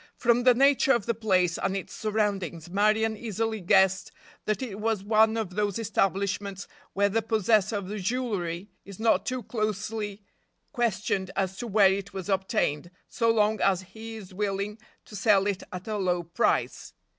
From 0.17 0.41
the 0.45 0.55
nature 0.55 0.93
of 0.93 1.05
the 1.05 1.13
place 1.13 1.59
and 1.59 1.77
its 1.77 1.93
surroundings 1.93 2.71
Marion 2.71 3.15
easily 3.15 3.59
guessed 3.61 4.11
that 4.45 4.63
it 4.63 4.79
was 4.79 5.03
one 5.03 5.37
of 5.37 5.51
those 5.51 5.77
establishments 5.77 6.67
where 6.93 7.07
the 7.07 7.21
possessor 7.21 7.75
of 7.75 7.95
jewelry 7.97 8.71
is 8.83 8.99
not 8.99 9.27
too 9.27 9.43
closely 9.43 10.23
questioned 10.71 11.29
as 11.35 11.55
to 11.57 11.67
where 11.67 11.93
it 11.93 12.13
was 12.13 12.29
obtained, 12.29 12.89
so 13.09 13.29
long 13.29 13.61
as 13.61 13.83
he 13.93 14.15
is 14.15 14.33
willing 14.33 14.79
to 15.05 15.15
sell 15.15 15.45
it 15.45 15.61
at 15.71 15.87
a 15.87 15.97
low 15.99 16.23
price. 16.23 16.93